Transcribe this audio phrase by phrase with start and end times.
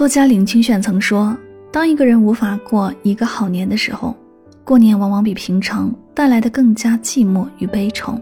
[0.00, 1.36] 作家林清炫曾说
[1.70, 4.16] ：“当一个人无法过一个好年的时候，
[4.64, 8.18] 过年往往比平常带来的更加寂寞与悲愁。”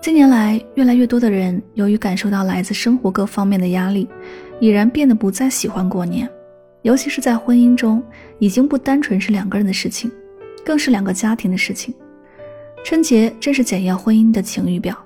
[0.00, 4.08] 近年来，越来越多的人由于感受到来自生活各方面的压力，
[4.60, 6.30] 已然变得不再喜欢过年。
[6.82, 8.00] 尤其是在婚姻中，
[8.38, 10.08] 已经不单纯是两个人的事情，
[10.64, 11.92] 更是两个家庭的事情。
[12.84, 14.96] 春节正是检验婚姻的晴雨表，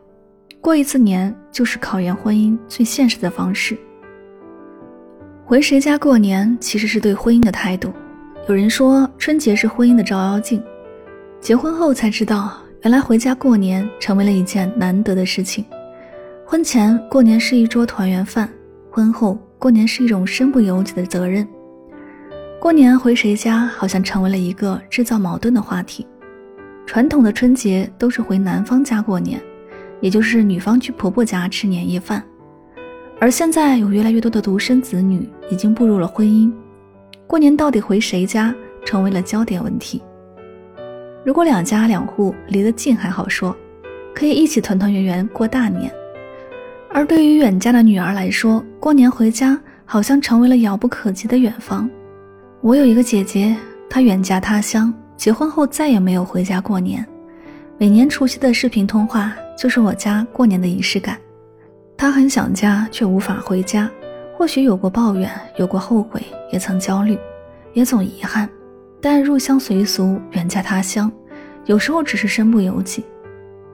[0.61, 3.79] 过一次年就是考验婚姻最现实的方式。
[5.49, 7.91] 回谁家过年，其实是对婚姻的态度。
[8.51, 10.63] 有人说，春节是婚姻的照妖镜。
[11.41, 12.53] 结婚后才知道，
[12.83, 15.65] 原来回家过年成为了一件难得的事情。
[16.45, 18.47] 婚前过年是一桌团圆饭，
[18.91, 21.49] 婚后过年是一种身不由己的责任。
[22.61, 26.07] 过年回谁家，好像成为了一个制造矛盾的话题。
[26.85, 29.41] 传统的春节都是回男方家过年，
[30.03, 32.23] 也就是女方去婆婆家吃年夜饭。
[33.21, 36.53] 而现在有越来越多的独生子女已经步入了婚姻，
[37.27, 40.01] 过年到底回谁家成为了焦点问题。
[41.25, 43.55] 如果两家两户离得近还好说，
[44.15, 45.91] 可以一起团团圆圆过大年；
[46.91, 51.91] 而对于远嫁的女儿来说，过年回家好像成为了遥不可及的远方。
[52.61, 53.57] 我有一个姐姐，
[53.91, 57.05] 她远嫁他乡，结婚后再也没有回家过年，
[57.79, 61.19] 每年除夕的视频通话就是我家过年的仪式感。
[61.99, 63.91] 他很想家，却无法回家。
[64.37, 66.23] 或许有过抱怨，有过后悔，
[66.53, 67.19] 也曾焦虑，
[67.73, 68.49] 也总遗憾。
[69.03, 71.11] 但入乡随俗，远嫁他乡，
[71.65, 73.05] 有时候只是身不由己。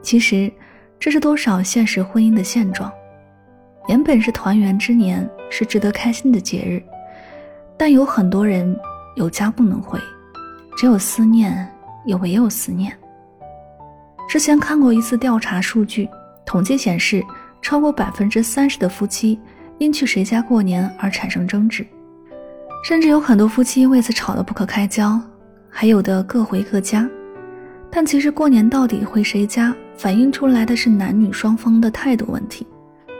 [0.01, 0.51] 其实，
[0.99, 2.91] 这是多少现实婚姻的现状。
[3.89, 6.83] 原本是团圆之年，是值得开心的节日，
[7.77, 8.75] 但有很多人
[9.17, 10.01] 有家不能回，
[10.79, 11.69] 只有思念，
[12.07, 12.91] 也唯有思念。
[14.27, 16.09] 之前看过一次调查数据，
[16.47, 17.23] 统计显示。
[17.65, 19.41] 超过百分之三十的夫妻
[19.79, 21.85] 因去谁家过年而产生争执，
[22.87, 25.19] 甚至有很多夫妻为此吵得不可开交，
[25.71, 27.09] 还有的各回各家。
[27.91, 32.67] 但其实过年到底回谁家，反映出来的是男女双方的态度问题。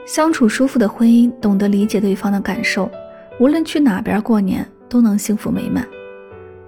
[0.05, 2.87] 相处舒服的婚姻，懂得理解对方的感受，
[3.39, 5.83] 无论去哪边过年都能幸福美满。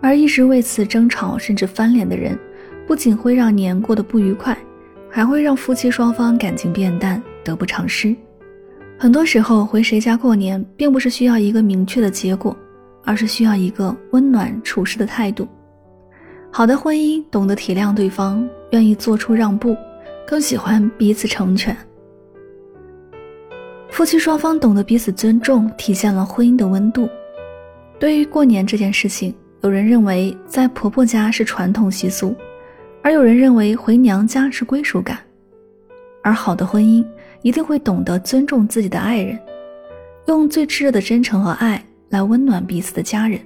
[0.01, 2.35] 而一直为此争吵甚至翻脸的人，
[2.87, 4.57] 不仅会让年过得不愉快，
[5.11, 7.21] 还会让夫妻双方感情变淡。
[7.47, 8.13] 得不偿失。
[8.99, 12.55] 很多时候回谁家过年，并不是需要一个明确的结果，
[13.05, 15.47] 而是需要一个温暖处事的态度。
[16.51, 19.77] 好的婚姻懂得体谅对方，愿意做出让步，
[20.27, 21.75] 更喜欢彼此成全。
[23.89, 27.07] 夫妻双方懂得彼此尊重，体现了婚姻的温度。
[27.99, 32.35] 对于过年这件事情，有人认为在婆婆家是传统习俗，
[33.03, 35.19] 而有人认为回娘家是归属感。
[36.23, 37.05] 而好的婚姻。
[37.41, 39.39] 一定会懂得尊重自己的爱人，
[40.27, 43.39] 用最炽热的真诚和爱来温暖彼此的家人，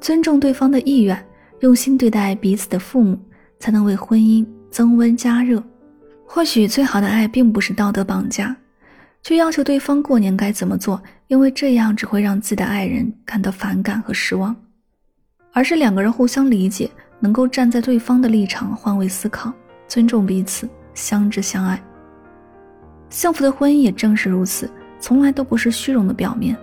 [0.00, 1.26] 尊重对方的意愿，
[1.60, 3.18] 用心对待彼此的父母，
[3.58, 5.62] 才能为婚姻增温加热。
[6.26, 8.56] 或许最好的爱并不是道德绑架，
[9.22, 14.54] 去要求对方过年该怎么做，因为这样只会让自己的爱人感到反感和失望，
[15.52, 16.90] 而是两个人互相理解，
[17.20, 19.52] 能够站在对方的立场换位思考，
[19.86, 21.80] 尊重彼此，相知相爱。
[23.14, 26.56] 幸福的婚姻也正是如此，从来都不是虚荣的表面，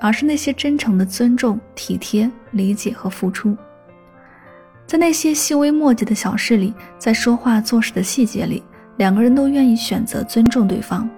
[0.00, 3.56] 而是那些真诚的尊重、体贴、理解和付出。
[4.88, 8.60] 在那些细微末节的小事里，在说话做事的细节里，
[8.96, 11.08] 两个人都愿意选择尊重对方，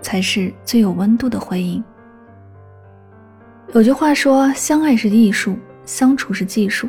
[0.00, 1.82] 才是最有温度的婚姻。
[3.74, 6.88] 有句话说：“相爱是艺术，相处是技术。”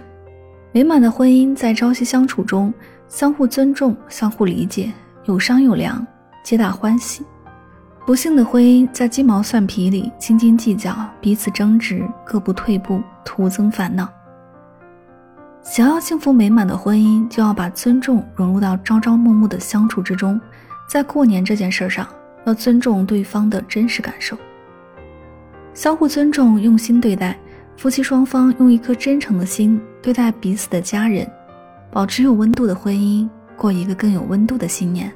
[0.72, 2.74] 美满的婚姻在朝夕相处中，
[3.10, 4.94] 相互尊重、相互理解，
[5.26, 6.08] 有商有量，
[6.42, 7.22] 皆大欢喜。
[8.06, 14.10] 不幸的婚姻在鸡毛蒜皮里斤斤计较，彼此争执，各不退步，徒增烦恼。
[15.62, 20.40] 想要幸福美满的婚姻，就要把尊重融入到朝朝暮暮的相处之中。
[20.86, 22.06] 在过年这件事上，
[22.46, 24.38] 要尊重对方的真实感受，
[25.74, 27.40] 相互尊重，用心对待。
[27.78, 31.26] 夫妻双方用一颗真诚的心对待彼此的家人，
[31.90, 35.10] 保持有温度的婚姻，过一个更有温度的新年。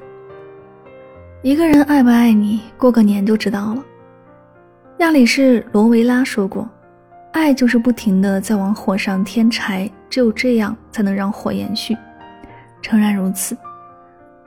[1.40, 3.84] 一个人爱不爱你，过个年就知道了。
[4.98, 6.68] 亚里士罗维拉说过
[7.30, 11.96] ：“爱就是不停的在往火上添柴，只有这样才能让火延续。”
[12.82, 13.56] 诚然如此，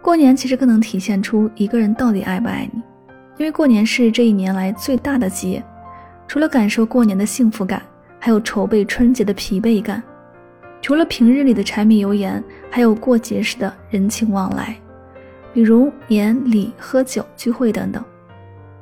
[0.01, 2.81] 过年其实更能体现出一个人到底爱不爱你，
[3.37, 5.63] 因为过年是这一年来最大的节，
[6.27, 7.81] 除了感受过年的幸福感，
[8.19, 10.01] 还有筹备春节的疲惫感；
[10.81, 14.75] 除了平日里的柴米油盐，还有过节时的人情往来。
[15.53, 18.03] 比如年礼、喝酒、聚会等等，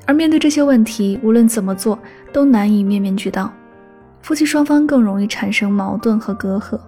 [0.05, 1.97] 而面对这些问题，无论怎么做
[2.31, 3.51] 都难以面面俱到，
[4.21, 6.79] 夫妻双方更容易产生矛盾和隔阂。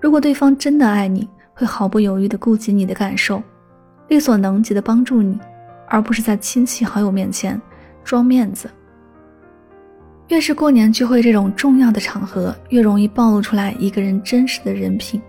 [0.00, 3.42] 如果对方真的爱你，会毫不犹豫地顾及你的感受，
[4.08, 5.38] 力所能及地帮助你，
[5.88, 7.60] 而不是在亲戚好友面前
[8.04, 8.68] 装面子。
[10.28, 15.20] 越是过年聚会这种重要的场合，越容易暴露出来一个人真实的人品，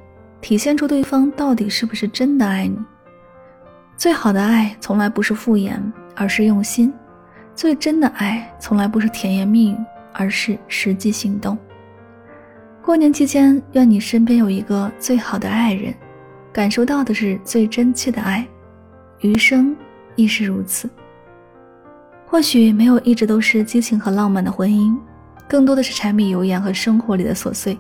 [0.42, 2.78] 体现出对方到底是不是真的爱你。
[3.96, 5.80] 最好的爱从来不是敷衍，
[6.16, 6.92] 而是用心；
[7.56, 9.78] 最真的爱从来不是甜言蜜语，
[10.12, 11.58] 而是实际行动。
[12.82, 15.94] 过年期间，愿你身边有一个最好的爱人，
[16.52, 18.46] 感受到的是最真切的爱，
[19.22, 19.76] 余生
[20.16, 20.90] 亦是如此。
[22.26, 24.98] 或许没有一直都是激情和浪漫的婚姻，
[25.48, 27.78] 更多的是柴米油盐和生活里的琐碎。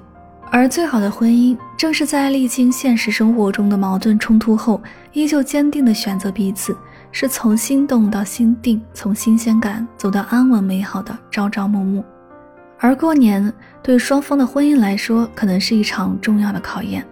[0.55, 4.79] 而最好的婚姻，正是在历经现实生活中的矛盾冲突后，
[5.11, 6.77] 依旧坚定的选择彼此，
[7.11, 12.05] 是从心动到心定，从新鲜感走到安稳美好的朝朝暮暮。
[12.77, 13.51] 而过年
[13.81, 17.03] 对双方的婚姻来说，可能是一场重要的考验，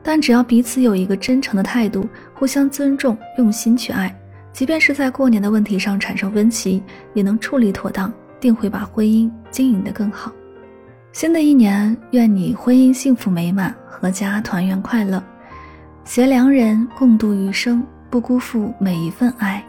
[0.00, 4.16] 但只要彼此有一个真诚的态度，互相尊重，用心去爱。
[4.52, 6.80] 即便是在过年的问题上产生分歧，
[7.12, 10.30] 也能处理妥当，定会把婚姻经营得更好。
[11.12, 15.22] 新的一年，愿你婚姻幸福美满，阖家团圆快乐，
[16.04, 19.62] 携良人共度余生，不辜负每一份爱，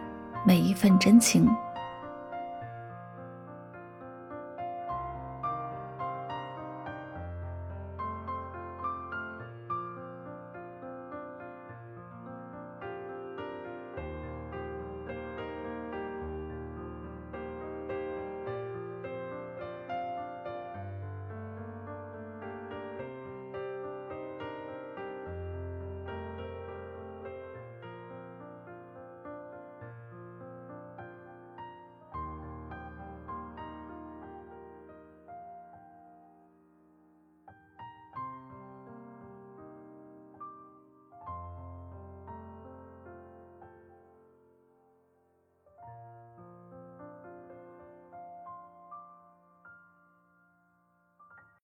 [0.47, 1.49] 每一份真情。